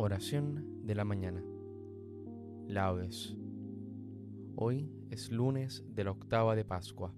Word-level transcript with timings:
Oración 0.00 0.86
de 0.86 0.94
la 0.94 1.04
mañana. 1.04 1.42
Laudes. 2.68 3.36
Hoy 4.54 4.88
es 5.10 5.32
lunes 5.32 5.84
de 5.92 6.04
la 6.04 6.12
octava 6.12 6.54
de 6.54 6.64
Pascua. 6.64 7.12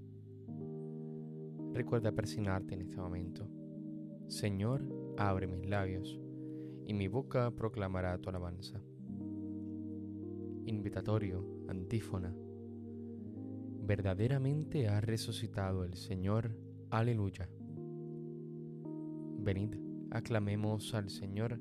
Recuerda 1.74 2.12
persignarte 2.12 2.72
en 2.72 2.80
este 2.80 2.96
momento. 2.96 3.46
Señor, 4.28 4.82
abre 5.18 5.46
mis 5.46 5.68
labios, 5.68 6.18
y 6.86 6.94
mi 6.94 7.06
boca 7.06 7.50
proclamará 7.50 8.16
tu 8.16 8.30
alabanza. 8.30 8.80
Invitatorio, 10.64 11.44
antífona. 11.68 12.34
Verdaderamente 13.82 14.88
ha 14.88 15.02
resucitado 15.02 15.84
el 15.84 15.96
Señor. 15.96 16.56
Aleluya. 16.88 17.46
Venid, 19.38 19.76
aclamemos 20.10 20.94
al 20.94 21.10
Señor 21.10 21.60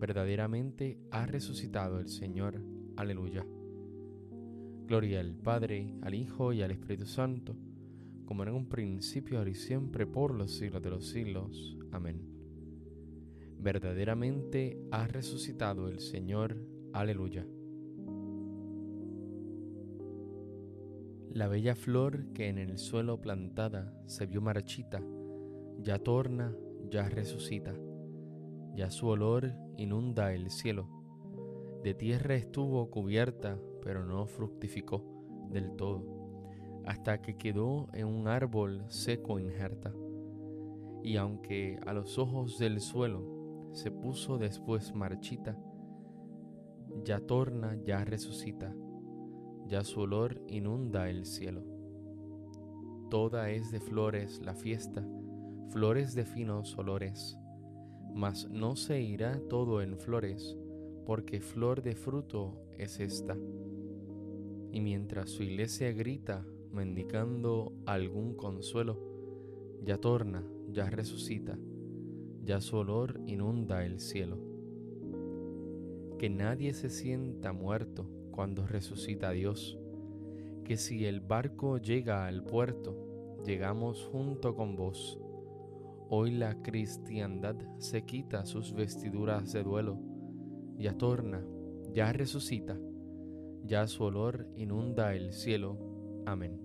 verdaderamente 0.00 0.98
ha 1.10 1.26
resucitado 1.26 2.00
el 2.00 2.08
Señor. 2.08 2.60
Aleluya. 2.96 3.46
Gloria 4.86 5.20
al 5.20 5.34
Padre, 5.36 5.94
al 6.02 6.14
Hijo 6.14 6.52
y 6.52 6.62
al 6.62 6.70
Espíritu 6.70 7.06
Santo, 7.06 7.54
como 8.24 8.42
en 8.42 8.48
un 8.48 8.68
principio, 8.68 9.38
ahora 9.38 9.50
y 9.50 9.54
siempre, 9.54 10.06
por 10.06 10.34
los 10.34 10.56
siglos 10.56 10.82
de 10.82 10.90
los 10.90 11.06
siglos. 11.06 11.76
Amén. 11.92 12.22
Verdaderamente 13.58 14.82
ha 14.90 15.06
resucitado 15.06 15.88
el 15.88 16.00
Señor. 16.00 16.56
Aleluya. 16.92 17.46
La 21.32 21.46
bella 21.46 21.76
flor 21.76 22.32
que 22.32 22.48
en 22.48 22.58
el 22.58 22.78
suelo 22.78 23.20
plantada 23.20 23.94
se 24.06 24.26
vio 24.26 24.40
marchita, 24.40 25.00
ya 25.78 25.98
torna, 26.00 26.56
ya 26.90 27.08
resucita 27.08 27.72
ya 28.74 28.90
su 28.90 29.08
olor 29.08 29.52
inunda 29.80 30.34
el 30.34 30.50
cielo. 30.50 30.86
De 31.82 31.94
tierra 31.94 32.34
estuvo 32.34 32.90
cubierta, 32.90 33.58
pero 33.82 34.04
no 34.04 34.26
fructificó 34.26 35.02
del 35.48 35.74
todo, 35.74 36.04
hasta 36.84 37.22
que 37.22 37.38
quedó 37.38 37.88
en 37.94 38.06
un 38.06 38.28
árbol 38.28 38.84
seco 38.88 39.38
injerta. 39.38 39.94
Y 41.02 41.16
aunque 41.16 41.80
a 41.86 41.94
los 41.94 42.18
ojos 42.18 42.58
del 42.58 42.80
suelo 42.80 43.70
se 43.72 43.90
puso 43.90 44.36
después 44.36 44.94
marchita, 44.94 45.58
ya 47.02 47.20
torna, 47.20 47.78
ya 47.82 48.04
resucita, 48.04 48.74
ya 49.66 49.82
su 49.82 50.00
olor 50.00 50.42
inunda 50.46 51.08
el 51.08 51.24
cielo. 51.24 51.64
Toda 53.08 53.48
es 53.50 53.70
de 53.70 53.80
flores 53.80 54.42
la 54.42 54.54
fiesta, 54.54 55.08
flores 55.70 56.14
de 56.14 56.26
finos 56.26 56.76
olores 56.76 57.39
mas 58.14 58.48
no 58.50 58.76
se 58.76 59.00
irá 59.00 59.40
todo 59.48 59.82
en 59.82 59.96
flores, 59.98 60.56
porque 61.06 61.40
flor 61.40 61.82
de 61.82 61.94
fruto 61.94 62.54
es 62.78 63.00
esta. 63.00 63.36
Y 64.72 64.80
mientras 64.80 65.30
su 65.30 65.42
iglesia 65.42 65.92
grita, 65.92 66.44
mendicando 66.72 67.72
algún 67.86 68.34
consuelo, 68.34 68.98
ya 69.82 69.98
torna, 69.98 70.44
ya 70.70 70.88
resucita, 70.90 71.58
ya 72.44 72.60
su 72.60 72.76
olor 72.76 73.20
inunda 73.26 73.84
el 73.84 74.00
cielo. 74.00 74.38
Que 76.18 76.30
nadie 76.30 76.74
se 76.74 76.90
sienta 76.90 77.52
muerto 77.52 78.06
cuando 78.30 78.66
resucita 78.66 79.30
Dios, 79.30 79.78
que 80.64 80.76
si 80.76 81.06
el 81.06 81.20
barco 81.20 81.78
llega 81.78 82.26
al 82.26 82.44
puerto, 82.44 83.40
llegamos 83.44 84.08
junto 84.12 84.54
con 84.54 84.76
vos 84.76 85.18
Hoy 86.12 86.32
la 86.32 86.60
cristiandad 86.60 87.54
se 87.78 88.04
quita 88.04 88.44
sus 88.44 88.72
vestiduras 88.74 89.52
de 89.52 89.62
duelo, 89.62 89.96
ya 90.76 90.98
torna, 90.98 91.40
ya 91.94 92.12
resucita, 92.12 92.76
ya 93.64 93.86
su 93.86 94.02
olor 94.02 94.48
inunda 94.56 95.14
el 95.14 95.32
cielo. 95.32 95.78
Amén. 96.26 96.60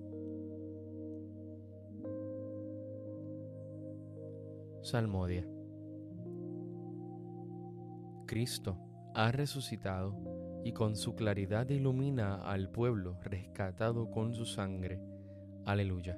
Salmodia. 4.81 5.47
Cristo 8.25 8.79
ha 9.13 9.31
resucitado 9.31 10.16
y 10.63 10.72
con 10.73 10.95
su 10.95 11.13
claridad 11.13 11.69
ilumina 11.69 12.38
al 12.38 12.72
pueblo 12.72 13.19
rescatado 13.22 14.09
con 14.09 14.33
su 14.33 14.45
sangre. 14.45 15.00
Aleluya. 15.66 16.17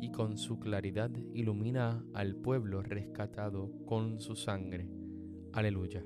y 0.00 0.10
con 0.10 0.38
su 0.38 0.58
claridad 0.58 1.10
ilumina 1.32 2.04
al 2.14 2.36
pueblo 2.36 2.82
rescatado 2.82 3.72
con 3.86 4.20
su 4.20 4.36
sangre. 4.36 4.88
Aleluya. 5.52 6.04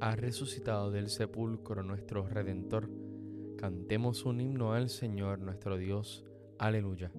Ha 0.00 0.16
resucitado 0.16 0.90
del 0.90 1.08
sepulcro 1.08 1.82
nuestro 1.82 2.26
Redentor. 2.28 2.90
Cantemos 3.56 4.24
un 4.24 4.40
himno 4.40 4.72
al 4.72 4.88
Señor 4.88 5.40
nuestro 5.40 5.76
Dios. 5.76 6.24
Aleluya. 6.58 7.10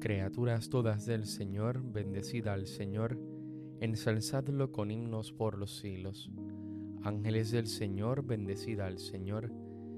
Criaturas 0.00 0.68
todas 0.68 1.06
del 1.06 1.26
Señor, 1.26 1.82
bendecida 1.82 2.52
al 2.52 2.68
Señor, 2.68 3.18
ensalzadlo 3.80 4.70
con 4.70 4.92
himnos 4.92 5.32
por 5.32 5.58
los 5.58 5.78
siglos. 5.78 6.30
Ángeles 7.02 7.50
del 7.50 7.66
Señor, 7.66 8.24
bendecida 8.24 8.86
al 8.86 8.98
Señor, 8.98 9.52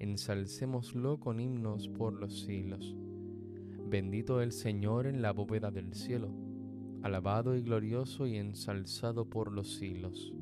Ensalcémoslo 0.00 1.20
con 1.20 1.38
himnos 1.38 1.88
por 1.88 2.12
los 2.12 2.40
siglos. 2.40 2.96
Bendito 3.88 4.42
el 4.42 4.50
Señor 4.50 5.06
en 5.06 5.22
la 5.22 5.32
bóveda 5.32 5.70
del 5.70 5.94
cielo 5.94 6.34
alabado 7.02 7.56
y 7.56 7.62
glorioso 7.62 8.26
y 8.26 8.36
ensalzado 8.36 9.24
por 9.24 9.52
los 9.52 9.76
siglos. 9.76 10.32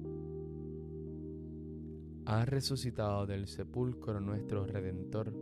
Ha 2.25 2.45
resucitado 2.45 3.27
del 3.27 3.47
sepulcro 3.47 4.21
nuestro 4.21 4.67
Redentor. 4.67 5.33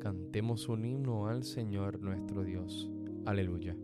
Cantemos 0.00 0.68
un 0.68 0.84
himno 0.84 1.26
al 1.26 1.44
Señor 1.44 2.00
nuestro 2.00 2.44
Dios. 2.44 2.90
Aleluya. 3.26 3.76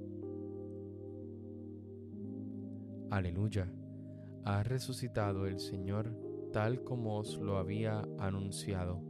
Aleluya. 3.10 3.70
Ha 4.44 4.62
resucitado 4.62 5.46
el 5.46 5.58
Señor 5.58 6.16
tal 6.52 6.82
como 6.82 7.18
os 7.18 7.38
lo 7.38 7.58
había 7.58 8.06
anunciado. 8.18 9.09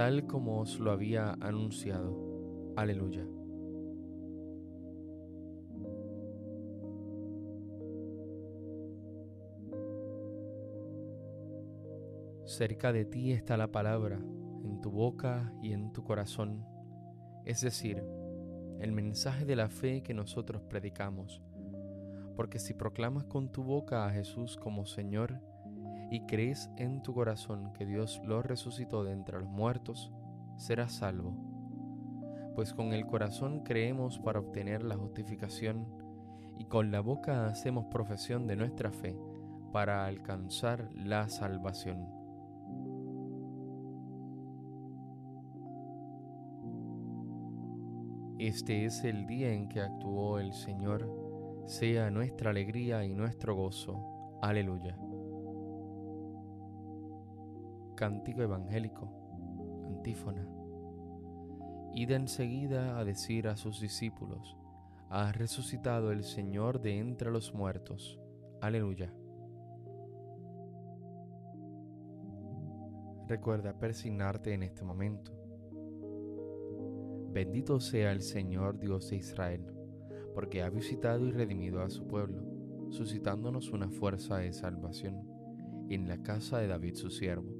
tal 0.00 0.26
como 0.26 0.60
os 0.60 0.80
lo 0.80 0.92
había 0.92 1.36
anunciado. 1.42 2.72
Aleluya. 2.74 3.22
Cerca 12.46 12.94
de 12.94 13.04
ti 13.04 13.32
está 13.32 13.58
la 13.58 13.70
palabra, 13.70 14.18
en 14.64 14.80
tu 14.80 14.90
boca 14.90 15.52
y 15.62 15.74
en 15.74 15.92
tu 15.92 16.02
corazón, 16.02 16.64
es 17.44 17.60
decir, 17.60 18.02
el 18.78 18.92
mensaje 18.92 19.44
de 19.44 19.56
la 19.56 19.68
fe 19.68 20.02
que 20.02 20.14
nosotros 20.14 20.62
predicamos. 20.62 21.42
Porque 22.36 22.58
si 22.58 22.72
proclamas 22.72 23.24
con 23.24 23.52
tu 23.52 23.62
boca 23.64 24.06
a 24.06 24.10
Jesús 24.10 24.56
como 24.56 24.86
Señor 24.86 25.42
y 26.10 26.26
crees 26.26 26.70
en 26.76 27.02
tu 27.02 27.14
corazón 27.14 27.72
que 27.72 27.86
Dios 27.86 28.20
lo 28.24 28.42
resucitó 28.42 29.04
de 29.04 29.12
entre 29.12 29.38
los 29.38 29.48
muertos, 29.48 30.12
serás 30.56 30.92
salvo. 30.92 31.34
Pues 32.54 32.74
con 32.74 32.92
el 32.92 33.06
corazón 33.06 33.60
creemos 33.60 34.18
para 34.18 34.40
obtener 34.40 34.82
la 34.82 34.96
justificación 34.96 35.86
y 36.58 36.64
con 36.64 36.90
la 36.90 37.00
boca 37.00 37.46
hacemos 37.46 37.86
profesión 37.86 38.46
de 38.46 38.56
nuestra 38.56 38.90
fe 38.90 39.16
para 39.72 40.04
alcanzar 40.06 40.90
la 40.92 41.28
salvación. 41.28 42.08
Este 48.38 48.86
es 48.86 49.04
el 49.04 49.26
día 49.26 49.52
en 49.52 49.68
que 49.68 49.80
actuó 49.80 50.38
el 50.38 50.54
Señor, 50.54 51.08
sea 51.66 52.10
nuestra 52.10 52.50
alegría 52.50 53.04
y 53.04 53.14
nuestro 53.14 53.54
gozo. 53.54 54.38
Aleluya. 54.40 54.96
Cántico 58.00 58.40
Evangélico, 58.40 59.12
antífona. 59.86 60.48
Id 61.92 62.12
enseguida 62.12 62.98
a 62.98 63.04
decir 63.04 63.46
a 63.46 63.58
sus 63.58 63.78
discípulos, 63.78 64.56
ha 65.10 65.30
resucitado 65.32 66.10
el 66.10 66.24
Señor 66.24 66.80
de 66.80 66.98
entre 66.98 67.30
los 67.30 67.52
muertos. 67.52 68.18
Aleluya. 68.62 69.12
Recuerda 73.28 73.78
persignarte 73.78 74.54
en 74.54 74.62
este 74.62 74.82
momento 74.82 75.32
Bendito 77.34 77.80
sea 77.80 78.12
el 78.12 78.22
Señor 78.22 78.78
Dios 78.78 79.10
de 79.10 79.16
Israel, 79.16 79.66
porque 80.34 80.62
ha 80.62 80.70
visitado 80.70 81.26
y 81.26 81.32
redimido 81.32 81.82
a 81.82 81.90
su 81.90 82.06
pueblo, 82.06 82.42
suscitándonos 82.88 83.72
una 83.72 83.90
fuerza 83.90 84.38
de 84.38 84.54
salvación 84.54 85.28
en 85.90 86.08
la 86.08 86.22
casa 86.22 86.60
de 86.60 86.66
David 86.66 86.94
su 86.94 87.10
siervo, 87.10 87.59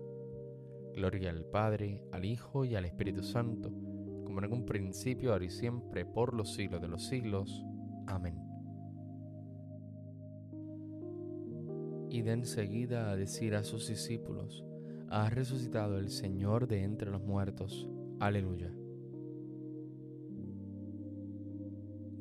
Gloria 0.95 1.29
al 1.29 1.45
Padre, 1.45 2.01
al 2.11 2.25
Hijo 2.25 2.65
y 2.65 2.75
al 2.75 2.85
Espíritu 2.85 3.23
Santo, 3.23 3.71
como 4.25 4.43
en 4.43 4.51
un 4.51 4.65
principio, 4.65 5.33
ahora 5.33 5.45
y 5.45 5.49
siempre, 5.49 6.05
por 6.05 6.33
los 6.33 6.53
siglos 6.53 6.81
de 6.81 6.87
los 6.87 7.03
siglos. 7.07 7.65
Amén. 8.07 8.35
Y 12.09 12.21
de 12.21 12.31
enseguida 12.31 13.09
a 13.09 13.15
decir 13.15 13.55
a 13.55 13.63
sus 13.63 13.87
discípulos, 13.87 14.65
ha 15.09 15.29
resucitado 15.29 15.97
el 15.97 16.09
Señor 16.09 16.67
de 16.67 16.83
entre 16.83 17.11
los 17.11 17.21
muertos. 17.21 17.87
Aleluya. 18.19 18.71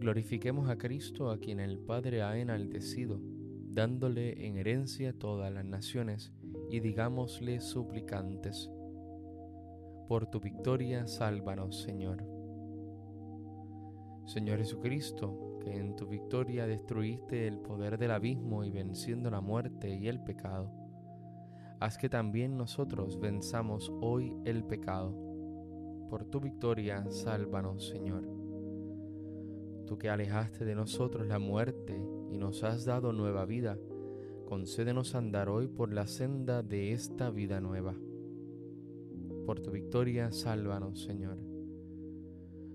Glorifiquemos 0.01 0.71
a 0.71 0.79
Cristo 0.79 1.31
a 1.31 1.39
quien 1.39 1.61
el 1.61 1.79
Padre 1.79 2.23
ha 2.23 2.39
enaltecido, 2.39 3.21
dándole 3.69 4.47
en 4.47 4.57
herencia 4.57 5.13
todas 5.13 5.53
las 5.53 5.65
naciones, 5.65 6.33
y 6.71 6.81
digámosle 6.81 7.61
suplicantes, 7.61 8.71
por 10.09 10.27
tu 10.27 10.41
victoria 10.41 11.07
sálvanos, 11.07 11.83
Señor. 11.83 12.25
Señor 14.27 14.59
Jesucristo, 14.59 15.59
que 15.61 15.77
en 15.77 15.97
tu 15.97 16.07
victoria 16.07 16.67
destruiste 16.67 17.47
el 17.47 17.59
poder 17.59 17.99
del 17.99 18.13
abismo 18.13 18.65
y 18.65 18.71
venciendo 18.71 19.31
la 19.31 19.41
muerte 19.41 19.95
y 19.95 20.09
el 20.09 20.23
pecado, 20.23 20.73
haz 21.81 21.99
que 21.99 22.09
también 22.09 22.57
nosotros 22.57 23.19
venzamos 23.21 23.93
hoy 24.01 24.37
el 24.45 24.65
pecado. 24.65 25.15
Por 26.09 26.25
tu 26.25 26.41
victoria, 26.41 27.05
sálvanos, 27.11 27.89
Señor 27.89 28.41
tú 29.91 29.99
que 29.99 30.09
alejaste 30.09 30.65
de 30.65 30.77
nosotros 30.77 31.27
la 31.27 31.41
muerte 31.41 32.01
y 32.31 32.39
nos 32.39 32.63
has 32.63 32.85
dado 32.85 33.13
nueva 33.13 33.45
vida, 33.45 33.77
concédenos 34.51 35.15
andar 35.15 35.49
hoy 35.49 35.69
por 35.69 35.93
la 35.93 36.09
senda 36.09 36.65
de 36.65 36.93
esta 36.93 37.31
vida 37.31 37.61
nueva. 37.61 37.95
Por 39.47 39.61
tu 39.61 39.71
victoria, 39.71 40.33
sálvanos, 40.33 41.05
Señor. 41.05 41.39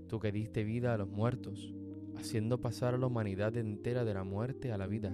Tú 0.07 0.17
que 0.21 0.31
diste 0.31 0.63
vida 0.63 0.93
a 0.93 0.97
los 0.97 1.09
muertos, 1.09 1.75
haciendo 2.15 2.61
pasar 2.61 2.93
a 2.93 2.97
la 2.97 3.07
humanidad 3.07 3.57
entera 3.57 4.05
de 4.05 4.13
la 4.13 4.23
muerte 4.23 4.71
a 4.71 4.77
la 4.77 4.87
vida, 4.87 5.13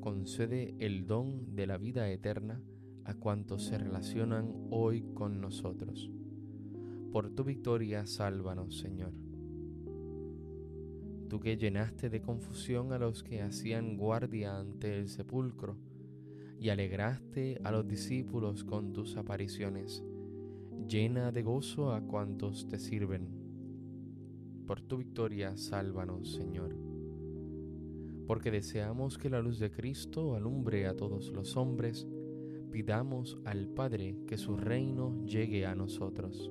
concede 0.00 0.74
el 0.78 1.06
don 1.06 1.54
de 1.54 1.66
la 1.66 1.76
vida 1.76 2.10
eterna 2.10 2.62
a 3.04 3.12
cuantos 3.12 3.66
se 3.66 3.76
relacionan 3.76 4.54
hoy 4.70 5.02
con 5.12 5.42
nosotros. 5.42 6.10
Por 7.12 7.28
tu 7.34 7.44
victoria, 7.44 8.06
sálvanos, 8.06 8.78
Señor 8.78 9.25
tú 11.26 11.40
que 11.40 11.56
llenaste 11.56 12.08
de 12.08 12.20
confusión 12.20 12.92
a 12.92 12.98
los 12.98 13.22
que 13.22 13.42
hacían 13.42 13.96
guardia 13.96 14.58
ante 14.58 14.98
el 14.98 15.08
sepulcro, 15.08 15.76
y 16.58 16.70
alegraste 16.70 17.60
a 17.64 17.70
los 17.70 17.86
discípulos 17.86 18.64
con 18.64 18.92
tus 18.92 19.16
apariciones, 19.16 20.02
llena 20.88 21.32
de 21.32 21.42
gozo 21.42 21.92
a 21.92 22.00
cuantos 22.00 22.66
te 22.68 22.78
sirven. 22.78 23.28
Por 24.66 24.80
tu 24.80 24.96
victoria, 24.96 25.56
sálvanos, 25.56 26.32
Señor. 26.32 26.76
Porque 28.26 28.50
deseamos 28.50 29.18
que 29.18 29.30
la 29.30 29.40
luz 29.40 29.58
de 29.58 29.70
Cristo 29.70 30.34
alumbre 30.34 30.86
a 30.86 30.96
todos 30.96 31.30
los 31.30 31.56
hombres, 31.56 32.08
pidamos 32.72 33.38
al 33.44 33.68
Padre 33.68 34.18
que 34.26 34.36
su 34.36 34.56
reino 34.56 35.24
llegue 35.24 35.66
a 35.66 35.74
nosotros. 35.74 36.50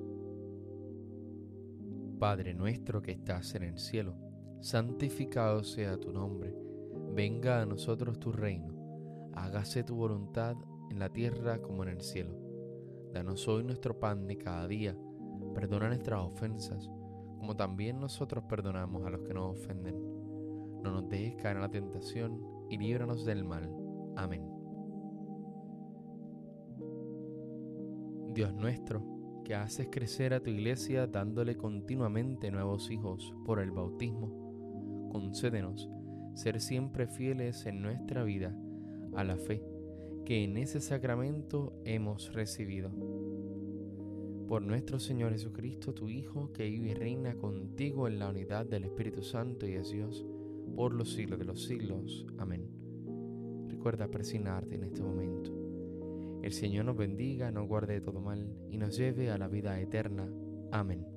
Padre 2.18 2.54
nuestro 2.54 3.02
que 3.02 3.12
estás 3.12 3.54
en 3.54 3.64
el 3.64 3.78
cielo, 3.78 4.16
santificado 4.60 5.62
sea 5.62 5.98
tu 5.98 6.12
nombre, 6.12 6.54
venga 7.14 7.62
a 7.62 7.66
nosotros 7.66 8.18
tu 8.18 8.32
reino, 8.32 8.74
hágase 9.34 9.84
tu 9.84 9.96
voluntad 9.96 10.56
en 10.90 10.98
la 10.98 11.10
tierra 11.10 11.60
como 11.60 11.82
en 11.82 11.90
el 11.90 12.00
cielo. 12.00 12.36
Danos 13.12 13.46
hoy 13.48 13.64
nuestro 13.64 13.98
pan 13.98 14.26
de 14.26 14.36
cada 14.36 14.66
día, 14.66 14.96
perdona 15.54 15.88
nuestras 15.88 16.20
ofensas, 16.20 16.90
como 17.38 17.56
también 17.56 18.00
nosotros 18.00 18.44
perdonamos 18.48 19.04
a 19.04 19.10
los 19.10 19.22
que 19.22 19.34
nos 19.34 19.56
ofenden. 19.56 19.96
No 20.82 20.90
nos 20.90 21.08
dejes 21.08 21.36
caer 21.36 21.56
en 21.56 21.62
la 21.62 21.70
tentación 21.70 22.40
y 22.68 22.78
líbranos 22.78 23.24
del 23.24 23.44
mal. 23.44 23.70
Amén. 24.16 24.56
Dios 28.34 28.52
nuestro, 28.52 29.02
que 29.44 29.54
haces 29.54 29.88
crecer 29.90 30.34
a 30.34 30.42
tu 30.42 30.50
iglesia 30.50 31.06
dándole 31.06 31.56
continuamente 31.56 32.50
nuevos 32.50 32.90
hijos 32.90 33.34
por 33.44 33.60
el 33.60 33.70
bautismo, 33.70 34.45
concédenos 35.16 35.88
ser 36.34 36.60
siempre 36.60 37.06
fieles 37.06 37.64
en 37.64 37.80
nuestra 37.80 38.22
vida 38.22 38.54
a 39.14 39.24
la 39.24 39.38
fe 39.38 39.62
que 40.26 40.44
en 40.44 40.58
ese 40.58 40.82
sacramento 40.82 41.72
hemos 41.86 42.34
recibido. 42.34 42.90
Por 44.46 44.60
nuestro 44.60 44.98
Señor 44.98 45.32
Jesucristo, 45.32 45.94
tu 45.94 46.08
Hijo, 46.08 46.52
que 46.52 46.68
vive 46.68 46.90
y 46.90 46.94
reina 46.94 47.34
contigo 47.34 48.08
en 48.08 48.18
la 48.18 48.28
unidad 48.28 48.66
del 48.66 48.84
Espíritu 48.84 49.22
Santo 49.22 49.66
y 49.66 49.72
es 49.72 49.90
Dios, 49.90 50.26
por 50.74 50.92
los 50.92 51.14
siglos 51.14 51.38
de 51.38 51.46
los 51.46 51.64
siglos. 51.64 52.26
Amén. 52.36 52.68
Recuerda 53.68 54.08
presionarte 54.08 54.74
en 54.74 54.84
este 54.84 55.02
momento. 55.02 55.52
El 56.42 56.52
Señor 56.52 56.84
nos 56.84 56.96
bendiga, 56.96 57.50
nos 57.50 57.66
guarde 57.66 57.94
de 57.94 58.00
todo 58.02 58.20
mal 58.20 58.52
y 58.70 58.76
nos 58.76 58.96
lleve 58.98 59.30
a 59.30 59.38
la 59.38 59.48
vida 59.48 59.80
eterna. 59.80 60.28
Amén. 60.70 61.15